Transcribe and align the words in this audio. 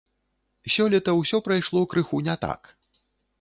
Сёлета 0.75 1.11
ўсё 1.19 1.41
прайшло 1.49 1.83
крыху 1.93 2.23
не 2.29 2.35
так. 2.47 2.61